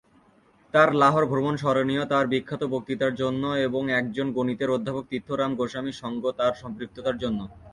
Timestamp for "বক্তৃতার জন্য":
2.73-3.43